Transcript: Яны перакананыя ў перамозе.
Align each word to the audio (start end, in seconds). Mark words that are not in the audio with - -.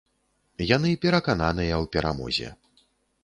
Яны 0.75 0.89
перакананыя 1.03 1.75
ў 1.83 1.85
перамозе. 1.97 2.49